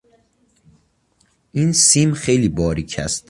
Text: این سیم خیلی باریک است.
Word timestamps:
این 1.51 1.73
سیم 1.73 2.13
خیلی 2.13 2.49
باریک 2.49 2.99
است. 2.99 3.19